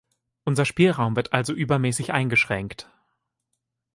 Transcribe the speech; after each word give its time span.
Unser 0.45 0.65
Spielraum 0.65 1.15
wird 1.15 1.31
also 1.31 1.53
übermäßig 1.53 2.11
eingeschränkt. 2.11 2.89